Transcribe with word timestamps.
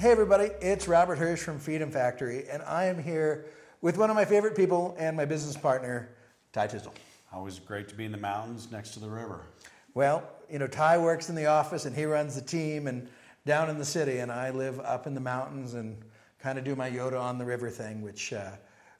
Hey, 0.00 0.12
everybody, 0.12 0.50
it's 0.60 0.86
Robert 0.86 1.18
Hirsch 1.18 1.40
from 1.40 1.58
Freedom 1.58 1.90
Factory, 1.90 2.44
and 2.48 2.62
I 2.62 2.84
am 2.84 3.02
here 3.02 3.46
with 3.80 3.98
one 3.98 4.10
of 4.10 4.14
my 4.14 4.24
favorite 4.24 4.54
people 4.54 4.94
and 4.96 5.16
my 5.16 5.24
business 5.24 5.56
partner, 5.56 6.08
Ty 6.52 6.68
Tysdal. 6.68 6.94
Always 7.32 7.58
great 7.58 7.88
to 7.88 7.96
be 7.96 8.04
in 8.04 8.12
the 8.12 8.16
mountains 8.16 8.68
next 8.70 8.90
to 8.90 9.00
the 9.00 9.08
river. 9.08 9.40
Well, 9.94 10.22
you 10.48 10.60
know, 10.60 10.68
Ty 10.68 10.98
works 10.98 11.30
in 11.30 11.34
the 11.34 11.46
office 11.46 11.84
and 11.84 11.96
he 11.96 12.04
runs 12.04 12.36
the 12.36 12.40
team 12.40 12.86
and 12.86 13.08
down 13.44 13.70
in 13.70 13.76
the 13.76 13.84
city, 13.84 14.18
and 14.18 14.30
I 14.30 14.50
live 14.50 14.78
up 14.78 15.08
in 15.08 15.14
the 15.14 15.20
mountains 15.20 15.74
and 15.74 15.96
kind 16.38 16.60
of 16.60 16.64
do 16.64 16.76
my 16.76 16.88
Yoda 16.88 17.20
on 17.20 17.36
the 17.36 17.44
river 17.44 17.68
thing, 17.68 18.00
which, 18.00 18.32
uh, 18.32 18.52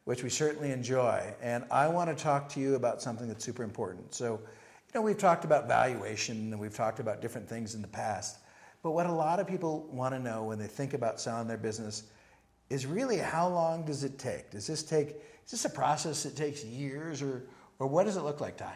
which 0.02 0.24
we 0.24 0.30
certainly 0.30 0.72
enjoy. 0.72 1.32
And 1.40 1.62
I 1.70 1.86
want 1.86 2.10
to 2.10 2.20
talk 2.20 2.48
to 2.54 2.60
you 2.60 2.74
about 2.74 3.00
something 3.00 3.28
that's 3.28 3.44
super 3.44 3.62
important. 3.62 4.16
So, 4.16 4.32
you 4.32 4.92
know, 4.96 5.02
we've 5.02 5.16
talked 5.16 5.44
about 5.44 5.68
valuation 5.68 6.52
and 6.52 6.58
we've 6.58 6.74
talked 6.74 6.98
about 6.98 7.22
different 7.22 7.48
things 7.48 7.76
in 7.76 7.82
the 7.82 7.86
past. 7.86 8.38
But 8.82 8.92
what 8.92 9.06
a 9.06 9.12
lot 9.12 9.40
of 9.40 9.46
people 9.46 9.88
want 9.90 10.14
to 10.14 10.20
know 10.20 10.44
when 10.44 10.58
they 10.58 10.66
think 10.66 10.94
about 10.94 11.20
selling 11.20 11.48
their 11.48 11.56
business 11.56 12.04
is 12.70 12.86
really 12.86 13.16
how 13.16 13.48
long 13.48 13.84
does 13.84 14.04
it 14.04 14.18
take? 14.18 14.50
Does 14.50 14.66
this 14.66 14.82
take, 14.82 15.08
is 15.44 15.50
this 15.50 15.64
a 15.64 15.70
process 15.70 16.22
that 16.22 16.36
takes 16.36 16.64
years 16.64 17.22
or, 17.22 17.44
or 17.78 17.86
what 17.86 18.04
does 18.04 18.16
it 18.16 18.22
look 18.22 18.40
like, 18.40 18.56
Ty? 18.56 18.74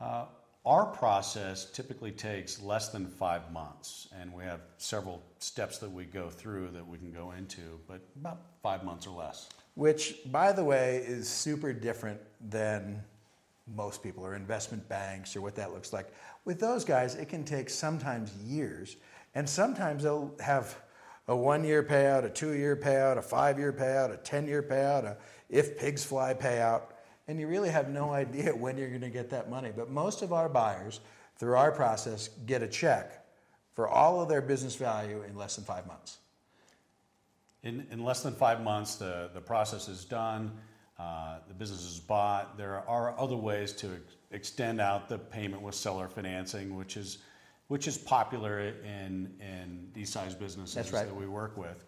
Uh, 0.00 0.24
our 0.66 0.86
process 0.86 1.70
typically 1.70 2.10
takes 2.10 2.60
less 2.60 2.88
than 2.88 3.06
five 3.06 3.52
months, 3.52 4.08
and 4.18 4.32
we 4.32 4.44
have 4.44 4.60
several 4.78 5.22
steps 5.38 5.78
that 5.78 5.90
we 5.90 6.04
go 6.04 6.30
through 6.30 6.70
that 6.70 6.86
we 6.86 6.96
can 6.96 7.12
go 7.12 7.32
into, 7.32 7.60
but 7.86 8.00
about 8.18 8.40
five 8.62 8.82
months 8.82 9.06
or 9.06 9.14
less. 9.14 9.50
Which, 9.74 10.16
by 10.32 10.52
the 10.52 10.64
way, 10.64 11.04
is 11.06 11.28
super 11.28 11.72
different 11.74 12.18
than 12.40 13.02
most 13.66 14.02
people 14.02 14.24
or 14.24 14.34
investment 14.34 14.86
banks 14.88 15.36
or 15.36 15.40
what 15.40 15.54
that 15.56 15.72
looks 15.72 15.92
like. 15.92 16.12
With 16.44 16.60
those 16.60 16.84
guys, 16.84 17.14
it 17.14 17.28
can 17.28 17.44
take 17.44 17.70
sometimes 17.70 18.34
years, 18.36 18.96
and 19.34 19.48
sometimes 19.48 20.02
they'll 20.02 20.34
have 20.40 20.76
a 21.28 21.36
one 21.36 21.64
year 21.64 21.82
payout, 21.82 22.24
a 22.24 22.28
two 22.28 22.52
year 22.52 22.76
payout, 22.76 23.16
a 23.16 23.22
five 23.22 23.58
year 23.58 23.72
payout, 23.72 24.12
a 24.12 24.16
10 24.18 24.46
year 24.46 24.62
payout, 24.62 25.04
a 25.04 25.16
if 25.48 25.78
pigs 25.78 26.04
fly 26.04 26.34
payout, 26.34 26.82
and 27.28 27.40
you 27.40 27.46
really 27.46 27.70
have 27.70 27.88
no 27.88 28.10
idea 28.12 28.54
when 28.54 28.76
you're 28.76 28.90
going 28.90 29.00
to 29.00 29.10
get 29.10 29.30
that 29.30 29.50
money. 29.50 29.70
But 29.74 29.90
most 29.90 30.22
of 30.22 30.32
our 30.32 30.48
buyers, 30.48 31.00
through 31.38 31.56
our 31.56 31.72
process, 31.72 32.28
get 32.46 32.62
a 32.62 32.68
check 32.68 33.24
for 33.74 33.88
all 33.88 34.20
of 34.20 34.28
their 34.28 34.42
business 34.42 34.76
value 34.76 35.22
in 35.28 35.36
less 35.36 35.56
than 35.56 35.64
five 35.64 35.86
months. 35.86 36.18
In, 37.62 37.86
in 37.90 38.04
less 38.04 38.22
than 38.22 38.34
five 38.34 38.62
months, 38.62 38.96
the, 38.96 39.30
the 39.32 39.40
process 39.40 39.88
is 39.88 40.04
done. 40.04 40.52
Uh, 40.98 41.38
the 41.48 41.54
business 41.54 41.82
is 41.82 41.98
bought. 41.98 42.56
There 42.56 42.88
are 42.88 43.18
other 43.18 43.36
ways 43.36 43.72
to 43.72 43.88
ex- 43.88 44.16
extend 44.30 44.80
out 44.80 45.08
the 45.08 45.18
payment 45.18 45.60
with 45.62 45.74
seller 45.74 46.08
financing, 46.08 46.76
which 46.76 46.96
is 46.96 47.18
which 47.68 47.88
is 47.88 47.98
popular 47.98 48.60
in 48.60 49.34
in 49.40 49.88
these 49.92 50.10
size 50.10 50.34
businesses 50.34 50.92
right. 50.92 51.06
that 51.06 51.14
we 51.14 51.26
work 51.26 51.56
with. 51.56 51.84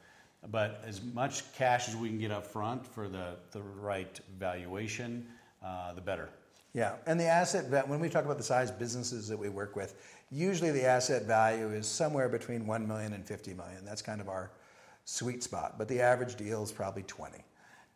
But 0.51 0.83
as 0.87 1.03
much 1.03 1.53
cash 1.55 1.89
as 1.89 1.97
we 1.97 2.09
can 2.09 2.19
get 2.19 2.31
up 2.31 2.47
front 2.47 2.87
for 2.87 3.09
the, 3.09 3.37
the 3.51 3.63
right 3.63 4.21
valuation, 4.39 5.27
uh, 5.65 5.93
the 5.93 6.01
better. 6.01 6.29
Yeah, 6.73 6.97
and 7.07 7.19
the 7.19 7.25
asset 7.25 7.67
value 7.67 7.89
when 7.89 8.01
we 8.01 8.09
talk 8.09 8.25
about 8.25 8.37
the 8.37 8.45
size 8.45 8.71
businesses 8.71 9.29
that 9.29 9.39
we 9.39 9.49
work 9.49 9.77
with, 9.77 9.95
usually 10.31 10.73
the 10.73 10.85
asset 10.85 11.25
value 11.25 11.71
is 11.71 11.87
somewhere 11.87 12.29
between 12.29 12.67
1 12.67 12.87
million 12.87 13.13
and 13.13 13.25
50 13.25 13.55
million. 13.55 13.85
That's 13.85 14.03
kind 14.03 14.21
of 14.21 14.29
our 14.29 14.51
sweet 15.05 15.43
spot, 15.43 15.77
but 15.79 15.89
the 15.89 16.01
average 16.01 16.37
deal 16.37 16.63
is 16.63 16.73
probably 16.73 17.05
20. 17.05 17.39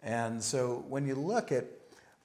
And 0.02 0.42
so 0.42 0.84
when 0.88 1.06
you 1.06 1.14
look 1.14 1.52
at 1.52 1.66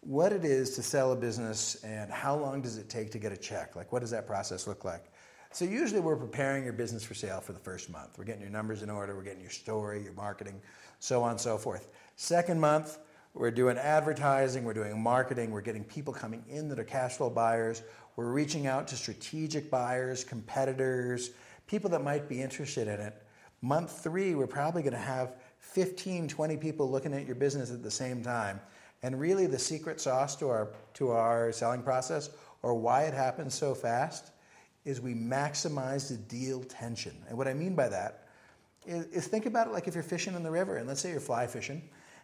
what 0.02 0.32
it 0.32 0.46
is 0.46 0.76
to 0.76 0.84
sell 0.84 1.12
a 1.12 1.16
business 1.16 1.84
and 1.84 2.12
how 2.12 2.36
long 2.36 2.62
does 2.62 2.78
it 2.78 2.90
take 2.90 3.12
to 3.12 3.20
get 3.20 3.32
a 3.32 3.38
check, 3.38 3.76
like 3.76 3.92
what 3.92 4.00
does 4.00 4.12
that 4.12 4.28
process 4.28 4.68
look 4.68 4.86
like? 4.86 5.12
So 5.52 5.66
usually 5.66 6.02
we're 6.02 6.18
preparing 6.18 6.64
your 6.64 6.74
business 6.74 7.04
for 7.04 7.14
sale 7.14 7.40
for 7.40 7.54
the 7.54 7.60
first 7.60 7.90
month. 7.90 8.18
We're 8.18 8.26
getting 8.26 8.42
your 8.42 8.52
numbers 8.52 8.84
in 8.84 8.90
order, 8.90 9.16
we're 9.16 9.24
getting 9.24 9.42
your 9.42 9.50
story, 9.50 10.04
your 10.04 10.14
marketing, 10.14 10.62
so 11.00 11.24
on 11.24 11.32
and 11.32 11.40
so 11.40 11.58
forth. 11.58 11.88
Second 12.18 12.60
month, 12.60 12.98
we're 13.34 13.52
doing 13.52 13.78
advertising, 13.78 14.64
we're 14.64 14.74
doing 14.74 15.02
marketing, 15.02 15.52
we're 15.52 15.62
getting 15.62 15.84
people 15.84 16.14
coming 16.14 16.44
in 16.50 16.70
that 16.70 16.80
are 16.80 16.86
cash 16.86 17.16
flow 17.18 17.30
buyers. 17.30 17.84
We're 18.16 18.32
reaching 18.32 18.68
out 18.68 18.88
to 18.90 18.96
strategic 18.96 19.70
buyers, 19.70 20.24
competitors, 20.24 21.32
people 21.68 21.90
that 21.90 22.04
might 22.04 22.30
be 22.30 22.42
interested 22.42 22.88
in 22.88 23.00
it. 23.00 23.25
Month 23.62 24.04
three, 24.04 24.36
we're 24.36 24.48
probably 24.48 24.82
going 24.82 24.94
to 24.94 25.00
have 25.00 25.36
15, 25.60 26.28
20 26.28 26.58
people 26.58 26.90
looking 26.90 27.14
at 27.14 27.26
your 27.26 27.36
business 27.36 27.72
at 27.72 27.82
the 27.82 27.92
same 27.92 28.22
time. 28.22 28.60
And 29.04 29.20
really, 29.20 29.48
the 29.48 29.60
secret 29.60 30.00
sauce 30.00 30.36
to 30.38 30.50
our, 30.50 30.70
to 30.96 31.12
our 31.12 31.52
selling 31.52 31.84
process, 31.84 32.30
or 32.62 32.74
why 32.76 33.04
it 33.04 33.14
happens 33.14 33.54
so 33.54 33.74
fast, 33.76 34.32
is 34.86 35.02
we 35.02 35.14
maximize 35.14 36.10
the 36.10 36.18
deal 36.18 36.64
tension. 36.64 37.16
And 37.28 37.38
what 37.38 37.48
I 37.48 37.54
mean 37.54 37.76
by 37.76 37.90
that 37.90 38.28
is, 38.86 39.06
is 39.08 39.28
think 39.28 39.46
about 39.46 39.68
it 39.68 39.74
like 39.74 39.88
if 39.88 39.96
you're 39.96 40.04
fishing 40.04 40.36
in 40.36 40.44
the 40.44 40.52
river, 40.52 40.78
and 40.78 40.88
let's 40.88 41.02
say 41.02 41.12
you're 41.12 41.20
fly 41.20 41.48
fishing, 41.48 41.82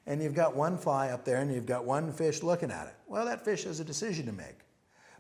and 0.07 0.21
you've 0.21 0.33
got 0.33 0.55
one 0.55 0.77
fly 0.77 1.09
up 1.09 1.25
there 1.25 1.37
and 1.37 1.53
you've 1.53 1.65
got 1.65 1.85
one 1.85 2.11
fish 2.11 2.43
looking 2.43 2.71
at 2.71 2.87
it. 2.87 2.95
Well, 3.07 3.25
that 3.25 3.45
fish 3.45 3.65
has 3.65 3.79
a 3.79 3.83
decision 3.83 4.25
to 4.25 4.31
make. 4.31 4.59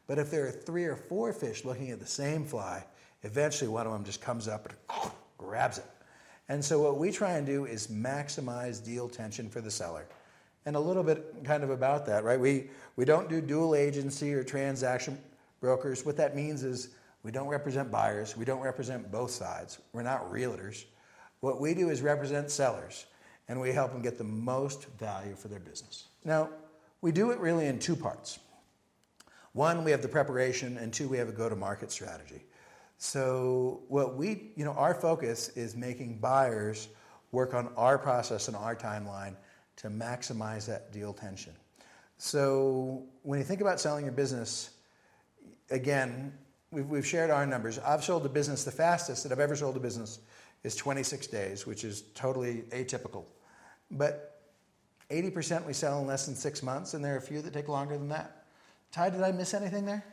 But 0.07 0.17
if 0.17 0.31
there 0.31 0.47
are 0.47 0.51
three 0.51 0.85
or 0.85 0.95
four 0.95 1.31
fish 1.33 1.63
looking 1.63 1.91
at 1.91 1.99
the 1.99 2.07
same 2.07 2.45
fly, 2.45 2.83
eventually 3.23 3.69
one 3.69 3.85
of 3.85 3.93
them 3.93 4.03
just 4.03 4.21
comes 4.21 4.47
up 4.47 4.67
and 4.67 5.11
grabs 5.37 5.77
it. 5.77 5.85
And 6.49 6.63
so 6.63 6.81
what 6.81 6.97
we 6.97 7.11
try 7.11 7.37
and 7.37 7.45
do 7.45 7.65
is 7.65 7.87
maximize 7.87 8.83
deal 8.83 9.07
tension 9.07 9.49
for 9.49 9.61
the 9.61 9.71
seller. 9.71 10.05
And 10.65 10.75
a 10.75 10.79
little 10.79 11.03
bit 11.03 11.33
kind 11.43 11.63
of 11.63 11.69
about 11.69 12.05
that, 12.07 12.23
right? 12.23 12.39
We, 12.39 12.69
we 12.95 13.05
don't 13.05 13.29
do 13.29 13.41
dual 13.41 13.73
agency 13.73 14.33
or 14.33 14.43
transaction 14.43 15.17
brokers. 15.59 16.05
What 16.05 16.17
that 16.17 16.35
means 16.35 16.63
is 16.63 16.89
we 17.23 17.31
don't 17.31 17.47
represent 17.47 17.91
buyers, 17.91 18.35
we 18.35 18.45
don't 18.45 18.61
represent 18.61 19.11
both 19.11 19.31
sides. 19.31 19.79
We're 19.93 20.03
not 20.03 20.31
realtors. 20.31 20.85
What 21.39 21.59
we 21.59 21.73
do 21.73 21.89
is 21.89 22.01
represent 22.01 22.51
sellers, 22.51 23.05
and 23.47 23.59
we 23.59 23.71
help 23.71 23.91
them 23.91 24.01
get 24.01 24.17
the 24.17 24.23
most 24.23 24.85
value 24.99 25.35
for 25.35 25.47
their 25.47 25.59
business. 25.59 26.07
Now, 26.23 26.49
we 27.01 27.11
do 27.11 27.31
it 27.31 27.39
really 27.39 27.65
in 27.67 27.79
two 27.79 27.95
parts. 27.95 28.39
One, 29.53 29.83
we 29.83 29.91
have 29.91 30.01
the 30.01 30.07
preparation, 30.07 30.77
and 30.77 30.93
two, 30.93 31.07
we 31.07 31.17
have 31.17 31.29
a 31.29 31.33
go 31.33 31.49
to 31.49 31.55
market 31.55 31.91
strategy. 31.91 32.43
So 33.03 33.81
what 33.87 34.15
we, 34.15 34.51
you 34.55 34.63
know, 34.63 34.73
our 34.73 34.93
focus 34.93 35.49
is 35.55 35.75
making 35.75 36.19
buyers 36.19 36.87
work 37.31 37.55
on 37.55 37.73
our 37.75 37.97
process 37.97 38.47
and 38.47 38.55
our 38.55 38.75
timeline 38.75 39.35
to 39.77 39.87
maximize 39.87 40.67
that 40.67 40.93
deal 40.93 41.11
tension. 41.11 41.53
So 42.19 43.01
when 43.23 43.39
you 43.39 43.43
think 43.43 43.59
about 43.59 43.79
selling 43.79 44.05
your 44.05 44.13
business, 44.13 44.69
again, 45.71 46.31
we've, 46.69 46.85
we've 46.85 47.05
shared 47.05 47.31
our 47.31 47.43
numbers. 47.47 47.79
I've 47.79 48.03
sold 48.03 48.23
a 48.27 48.29
business, 48.29 48.63
the 48.63 48.71
fastest 48.71 49.23
that 49.23 49.31
I've 49.31 49.39
ever 49.39 49.55
sold 49.55 49.75
a 49.77 49.79
business 49.79 50.19
is 50.63 50.75
26 50.75 51.25
days, 51.25 51.65
which 51.65 51.83
is 51.83 52.03
totally 52.13 52.65
atypical. 52.69 53.23
But 53.89 54.41
80% 55.09 55.65
we 55.65 55.73
sell 55.73 55.99
in 56.01 56.05
less 56.05 56.27
than 56.27 56.35
six 56.35 56.61
months, 56.61 56.93
and 56.93 57.03
there 57.03 57.15
are 57.15 57.17
a 57.17 57.21
few 57.21 57.41
that 57.41 57.51
take 57.51 57.67
longer 57.67 57.97
than 57.97 58.09
that. 58.09 58.45
Ty, 58.91 59.09
did 59.09 59.23
I 59.23 59.31
miss 59.31 59.55
anything 59.55 59.85
there? 59.85 60.05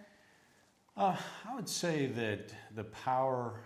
Uh, 0.98 1.14
I 1.48 1.54
would 1.54 1.68
say 1.68 2.06
that 2.06 2.52
the 2.74 2.82
power 2.82 3.60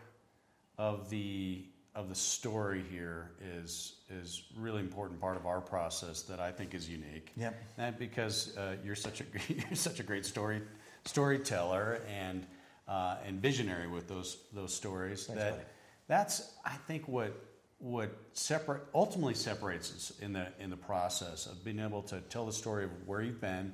of 0.77 1.09
the 1.09 1.65
of 1.95 2.11
the 2.11 2.15
story 2.15 2.85
here 2.91 3.31
is 3.41 3.95
is 4.11 4.43
really 4.55 4.81
important 4.81 5.19
part 5.19 5.39
of 5.39 5.47
our 5.47 5.63
process 5.63 6.23
that 6.23 6.41
I 6.41 6.53
think 6.53 6.75
is 6.75 6.91
unique. 6.91 7.33
Yep. 7.39 7.55
And 7.79 7.99
because 7.99 8.55
uh, 8.59 8.77
you're 8.85 8.95
such 8.95 9.23
a 9.23 9.25
you're 9.49 9.75
such 9.75 9.99
a 9.99 10.03
great 10.03 10.27
story 10.27 10.61
storyteller 11.07 12.03
and 12.07 12.47
uh, 12.87 13.17
and 13.27 13.41
visionary 13.41 13.89
with 13.89 14.09
those 14.09 14.37
those 14.53 14.75
stories 14.75 15.25
Thanks, 15.25 15.43
that 15.43 15.53
buddy. 15.53 15.65
that's 16.09 16.53
I 16.67 16.75
think 16.87 17.09
what 17.09 17.33
what 17.79 18.15
separate 18.35 18.83
ultimately 18.95 19.35
separates 19.35 19.91
us 19.91 20.13
in 20.21 20.35
the 20.35 20.49
in 20.61 20.69
the 20.69 20.77
process 20.77 21.47
of 21.47 21.65
being 21.65 21.79
able 21.79 22.03
to 22.03 22.21
tell 22.29 22.45
the 22.45 22.53
story 22.53 22.85
of 22.85 22.91
where 23.07 23.23
you've 23.23 23.41
been 23.41 23.73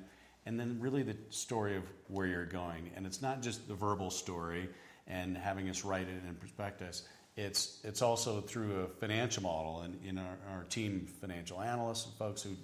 and 0.49 0.59
then 0.59 0.79
really 0.79 1.03
the 1.03 1.15
story 1.29 1.77
of 1.77 1.83
where 2.07 2.25
you're 2.25 2.43
going. 2.43 2.89
And 2.95 3.05
it's 3.05 3.21
not 3.21 3.43
just 3.43 3.67
the 3.67 3.75
verbal 3.75 4.09
story 4.09 4.67
and 5.05 5.37
having 5.37 5.69
us 5.69 5.85
write 5.85 6.07
it 6.07 6.27
in 6.27 6.33
prospectus. 6.33 7.03
It's 7.37 7.79
it's 7.83 8.01
also 8.01 8.41
through 8.41 8.81
a 8.81 8.87
financial 8.87 9.43
model, 9.43 9.81
and 9.81 10.03
in 10.03 10.17
our, 10.17 10.37
our 10.51 10.63
team, 10.63 11.07
financial 11.21 11.61
analysts 11.61 12.05
and 12.07 12.15
folks 12.15 12.41
who 12.41 12.55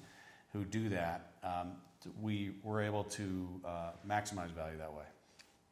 who 0.51 0.65
do 0.65 0.89
that, 0.89 1.33
um, 1.43 1.73
we 2.19 2.55
were 2.63 2.81
able 2.81 3.03
to 3.03 3.61
uh, 3.63 3.91
maximize 4.09 4.49
value 4.49 4.79
that 4.79 4.91
way. 4.91 5.05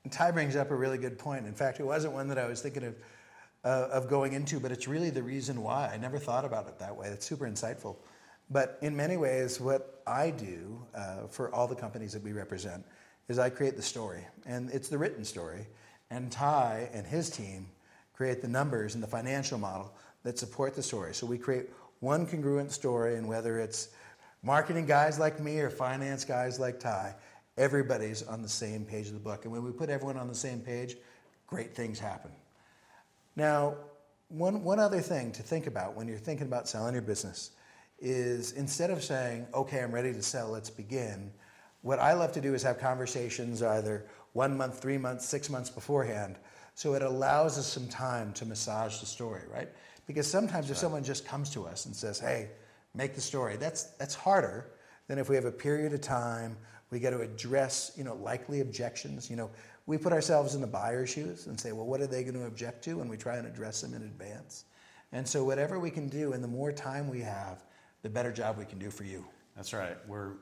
And 0.04 0.14
Ty 0.14 0.32
brings 0.32 0.56
up 0.56 0.70
a 0.70 0.76
really 0.76 1.00
good 1.00 1.18
point. 1.18 1.48
In 1.48 1.56
fact, 1.56 1.80
it 1.80 1.84
wasn't 1.84 2.14
one 2.14 2.28
that 2.28 2.38
I 2.38 2.48
was 2.48 2.62
thinking 2.62 2.84
of 2.84 2.96
uh, 3.66 3.90
of 3.92 4.08
going 4.08 4.34
into, 4.34 4.60
but 4.60 4.72
it's 4.72 4.88
really 4.88 5.10
the 5.10 5.24
reason 5.24 5.64
why. 5.64 5.90
I 5.92 5.98
never 5.98 6.20
thought 6.20 6.46
about 6.46 6.68
it 6.68 6.78
that 6.78 6.96
way. 6.96 7.10
That's 7.10 7.26
super 7.26 7.50
insightful. 7.50 7.96
But 8.54 8.78
in 8.84 8.96
many 8.96 9.18
ways, 9.18 9.60
what 9.60 10.04
I 10.06 10.30
do 10.30 10.80
uh, 10.94 11.28
for 11.28 11.54
all 11.54 11.68
the 11.68 11.76
companies 11.76 12.14
that 12.14 12.22
we 12.22 12.34
represent 12.34 12.86
is 13.28 13.40
I 13.40 13.50
create 13.50 13.76
the 13.76 13.82
story, 13.82 14.26
and 14.46 14.70
it's 14.70 14.90
the 14.90 14.98
written 14.98 15.26
story. 15.26 15.66
And 16.12 16.32
Ty 16.32 16.90
and 16.94 17.08
his 17.08 17.32
team 17.32 17.66
create 18.14 18.44
the 18.44 18.48
numbers 18.48 18.94
and 18.94 19.04
the 19.04 19.08
financial 19.08 19.58
model 19.58 19.92
that 20.22 20.38
support 20.38 20.76
the 20.76 20.84
story. 20.84 21.16
So 21.16 21.26
we 21.26 21.40
create 21.40 21.66
one 22.00 22.28
congruent 22.28 22.72
story, 22.72 23.16
and 23.16 23.28
whether 23.28 23.60
it's 23.60 23.90
marketing 24.44 24.86
guys 24.86 25.18
like 25.18 25.40
me 25.40 25.60
or 25.60 25.72
finance 25.72 26.24
guys 26.24 26.60
like 26.60 26.80
Ty, 26.80 27.16
everybody's 27.58 28.22
on 28.22 28.44
the 28.44 28.50
same 28.50 28.86
page 28.86 29.08
of 29.08 29.14
the 29.14 29.20
book. 29.20 29.46
And 29.46 29.52
when 29.52 29.64
we 29.64 29.72
put 29.72 29.90
everyone 29.90 30.18
on 30.18 30.28
the 30.28 30.36
same 30.36 30.60
page, 30.60 30.96
great 31.48 31.74
things 31.74 31.98
happen. 31.98 32.32
Now, 33.36 33.78
one, 34.28 34.64
one 34.64 34.80
other 34.80 35.02
thing 35.02 35.32
to 35.32 35.42
think 35.42 35.66
about 35.66 35.96
when 35.96 36.08
you're 36.08 36.20
thinking 36.20 36.46
about 36.46 36.68
selling 36.68 36.94
your 36.94 37.02
business 37.02 37.50
is 38.04 38.52
instead 38.52 38.92
of 38.92 39.02
saying, 39.02 39.48
okay, 39.54 39.82
I'm 39.82 39.94
ready 39.94 40.12
to 40.12 40.22
sell, 40.22 40.50
let's 40.50 40.70
begin, 40.70 41.32
what 41.84 42.00
I 42.00 42.14
love 42.14 42.34
to 42.34 42.42
do 42.42 42.54
is 42.54 42.62
have 42.64 42.78
conversations 42.78 43.64
either 43.64 44.06
one 44.34 44.58
month, 44.58 44.82
three 44.82 44.98
months, 44.98 45.26
six 45.26 45.50
months 45.50 45.70
beforehand. 45.70 46.36
So 46.76 46.96
it 46.96 47.02
allows 47.02 47.58
us 47.58 47.66
some 47.66 47.88
time 47.88 48.34
to 48.34 48.46
massage 48.46 49.00
the 49.00 49.06
story, 49.06 49.44
right? 49.52 49.70
Because 50.06 50.28
sometimes 50.28 50.70
if 50.70 50.76
someone 50.76 51.04
just 51.04 51.26
comes 51.26 51.50
to 51.52 51.66
us 51.66 51.86
and 51.86 51.96
says, 51.96 52.20
hey, 52.20 52.50
make 52.94 53.16
the 53.16 53.22
story, 53.22 53.56
that's, 53.56 53.84
that's 53.98 54.16
harder 54.16 54.72
than 55.08 55.18
if 55.18 55.30
we 55.30 55.36
have 55.36 55.46
a 55.46 55.52
period 55.52 55.94
of 55.94 56.02
time, 56.02 56.58
we 56.90 57.00
got 57.00 57.12
to 57.12 57.22
address, 57.22 57.94
you 57.96 58.04
know, 58.04 58.16
likely 58.16 58.60
objections. 58.60 59.30
You 59.30 59.38
know, 59.38 59.50
we 59.86 59.98
put 59.98 60.12
ourselves 60.12 60.56
in 60.56 60.62
the 60.62 60.68
buyer's 60.68 61.10
shoes 61.10 61.48
and 61.48 61.58
say, 61.58 61.72
well, 61.72 61.86
what 61.86 62.02
are 62.02 62.08
they 62.08 62.24
going 62.24 62.36
to 62.36 62.46
object 62.46 62.84
to? 62.86 63.00
And 63.02 63.10
we 63.10 63.16
try 63.16 63.38
and 63.38 63.48
address 63.48 63.80
them 63.82 63.94
in 63.94 64.02
advance. 64.02 64.66
And 65.14 65.26
so 65.28 65.46
whatever 65.46 65.80
we 65.80 65.90
can 65.90 66.10
do, 66.10 66.34
and 66.34 66.44
the 66.44 66.50
more 66.50 66.72
time 66.72 67.10
we 67.10 67.22
have, 67.22 67.64
the 68.04 68.10
better 68.10 68.32
job 68.32 68.58
we 68.58 68.66
can 68.66 68.78
do 68.78 68.92
for 68.92 69.06
you. 69.06 69.26
That's 69.56 69.74
right. 69.74 69.98
We're 70.08 70.34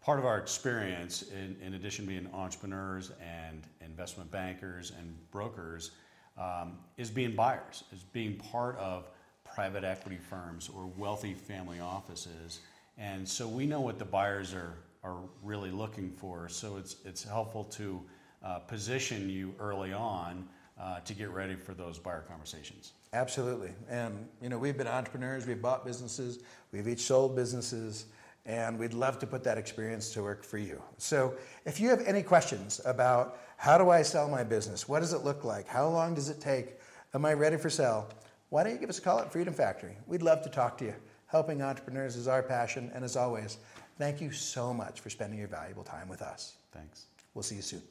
part 0.00 0.18
of 0.18 0.24
our 0.24 0.38
experience, 0.38 1.22
in, 1.22 1.56
in 1.64 1.74
addition 1.74 2.06
to 2.06 2.08
being 2.10 2.28
entrepreneurs 2.32 3.12
and 3.22 3.62
investment 3.84 4.30
bankers 4.30 4.92
and 4.98 5.14
brokers, 5.30 5.92
um, 6.38 6.78
is 6.96 7.10
being 7.10 7.34
buyers, 7.34 7.84
is 7.92 8.02
being 8.12 8.36
part 8.36 8.76
of 8.78 9.08
private 9.44 9.84
equity 9.84 10.18
firms 10.18 10.70
or 10.74 10.90
wealthy 10.96 11.34
family 11.34 11.80
offices. 11.80 12.60
And 12.96 13.28
so 13.28 13.46
we 13.46 13.66
know 13.66 13.80
what 13.80 13.98
the 13.98 14.04
buyers 14.04 14.54
are, 14.54 14.78
are 15.04 15.18
really 15.42 15.70
looking 15.70 16.10
for. 16.10 16.48
So 16.48 16.76
it's, 16.76 16.96
it's 17.04 17.22
helpful 17.22 17.64
to 17.64 18.02
uh, 18.42 18.58
position 18.60 19.28
you 19.28 19.54
early 19.58 19.92
on 19.92 20.48
uh, 20.80 21.00
to 21.00 21.14
get 21.14 21.30
ready 21.30 21.56
for 21.56 21.74
those 21.74 21.98
buyer 21.98 22.24
conversations. 22.28 22.92
Absolutely. 23.12 23.70
And, 23.88 24.28
you 24.42 24.48
know, 24.48 24.58
we've 24.58 24.76
been 24.76 24.86
entrepreneurs, 24.86 25.46
we've 25.46 25.62
bought 25.62 25.84
businesses, 25.84 26.40
we've 26.72 26.86
each 26.86 27.00
sold 27.00 27.34
businesses, 27.34 28.06
and 28.46 28.78
we'd 28.78 28.94
love 28.94 29.18
to 29.18 29.26
put 29.26 29.42
that 29.44 29.58
experience 29.58 30.10
to 30.12 30.22
work 30.22 30.44
for 30.44 30.58
you. 30.58 30.80
So 30.96 31.34
if 31.64 31.80
you 31.80 31.88
have 31.88 32.00
any 32.06 32.22
questions 32.22 32.80
about 32.84 33.38
how 33.56 33.76
do 33.76 33.90
I 33.90 34.02
sell 34.02 34.28
my 34.28 34.44
business, 34.44 34.88
what 34.88 35.00
does 35.00 35.12
it 35.12 35.24
look 35.24 35.44
like, 35.44 35.66
how 35.66 35.88
long 35.88 36.14
does 36.14 36.28
it 36.28 36.40
take, 36.40 36.78
am 37.12 37.24
I 37.24 37.34
ready 37.34 37.56
for 37.56 37.70
sale, 37.70 38.08
why 38.50 38.62
don't 38.62 38.72
you 38.72 38.78
give 38.78 38.88
us 38.88 38.98
a 38.98 39.02
call 39.02 39.18
at 39.20 39.30
Freedom 39.32 39.52
Factory? 39.52 39.96
We'd 40.06 40.22
love 40.22 40.42
to 40.42 40.48
talk 40.48 40.78
to 40.78 40.84
you. 40.84 40.94
Helping 41.26 41.60
entrepreneurs 41.60 42.16
is 42.16 42.26
our 42.26 42.42
passion, 42.42 42.90
and 42.94 43.04
as 43.04 43.16
always, 43.16 43.58
thank 43.98 44.22
you 44.22 44.30
so 44.32 44.72
much 44.72 45.00
for 45.00 45.10
spending 45.10 45.38
your 45.38 45.48
valuable 45.48 45.84
time 45.84 46.08
with 46.08 46.22
us. 46.22 46.54
Thanks. 46.72 47.04
We'll 47.34 47.42
see 47.42 47.56
you 47.56 47.62
soon. 47.62 47.82